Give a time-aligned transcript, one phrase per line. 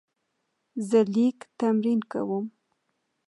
[0.87, 2.45] زه لیک تمرین کوم.